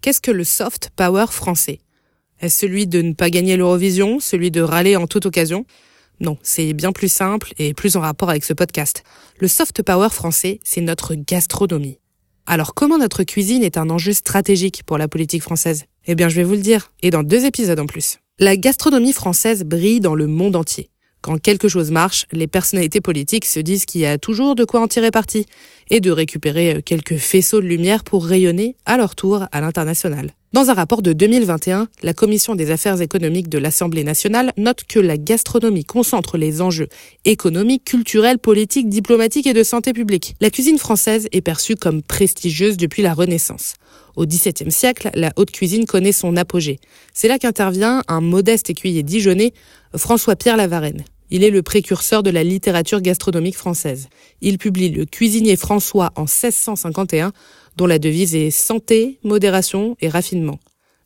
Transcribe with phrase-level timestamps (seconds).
[0.00, 1.80] Qu'est-ce que le soft power français?
[2.40, 5.66] Est-ce celui de ne pas gagner l'Eurovision, celui de râler en toute occasion?
[6.20, 9.02] Non, c'est bien plus simple et plus en rapport avec ce podcast.
[9.40, 11.98] Le soft power français, c'est notre gastronomie.
[12.46, 15.86] Alors comment notre cuisine est un enjeu stratégique pour la politique française?
[16.06, 18.18] Eh bien je vais vous le dire, et dans deux épisodes en plus.
[18.38, 20.90] La gastronomie française brille dans le monde entier.
[21.20, 24.80] Quand quelque chose marche, les personnalités politiques se disent qu'il y a toujours de quoi
[24.80, 25.46] en tirer parti
[25.90, 30.32] et de récupérer quelques faisceaux de lumière pour rayonner à leur tour à l'international.
[30.54, 34.98] Dans un rapport de 2021, la Commission des affaires économiques de l'Assemblée nationale note que
[34.98, 36.88] la gastronomie concentre les enjeux
[37.26, 40.36] économiques, culturels, politiques, diplomatiques et de santé publique.
[40.40, 43.74] La cuisine française est perçue comme prestigieuse depuis la Renaissance.
[44.16, 46.78] Au XVIIe siècle, la haute cuisine connaît son apogée.
[47.12, 49.52] C'est là qu'intervient un modeste écuyer dijonnais,
[49.94, 51.04] François-Pierre Lavarenne.
[51.30, 54.08] Il est le précurseur de la littérature gastronomique française.
[54.40, 57.32] Il publie Le cuisinier François en 1651,
[57.76, 60.58] dont la devise est santé, modération et raffinement.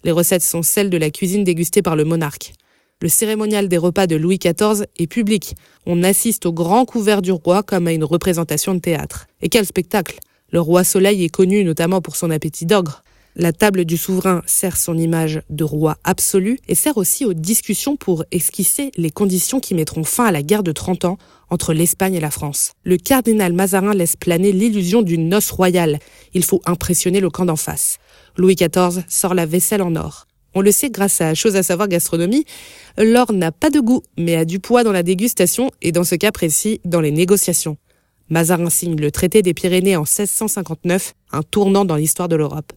[0.05, 2.53] Les recettes sont celles de la cuisine dégustée par le monarque.
[3.01, 5.57] Le cérémonial des repas de Louis XIV est public.
[5.87, 9.27] On assiste au grand couvert du roi comme à une représentation de théâtre.
[9.41, 10.21] Et quel spectacle
[10.53, 13.03] Le roi Soleil est connu notamment pour son appétit d'ogre.
[13.35, 17.97] La table du souverain sert son image de roi absolu et sert aussi aux discussions
[17.97, 22.15] pour esquisser les conditions qui mettront fin à la guerre de 30 ans entre l'Espagne
[22.15, 22.73] et la France.
[22.85, 25.99] Le cardinal Mazarin laisse planer l'illusion d'une noce royale.
[26.35, 27.97] Il faut impressionner le camp d'en face.
[28.37, 30.27] Louis XIV sort la vaisselle en or.
[30.55, 32.45] On le sait grâce à Chose à savoir gastronomie,
[32.99, 36.17] l'or n'a pas de goût, mais a du poids dans la dégustation et dans ce
[36.17, 37.79] cas précis, dans les négociations.
[38.29, 42.75] Mazarin signe le traité des Pyrénées en 1659, un tournant dans l'histoire de l'Europe.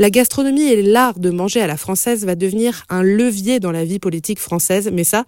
[0.00, 3.84] La gastronomie et l'art de manger à la française va devenir un levier dans la
[3.84, 5.24] vie politique française, mais ça,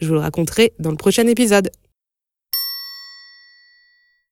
[0.00, 1.72] je vous le raconterai dans le prochain épisode.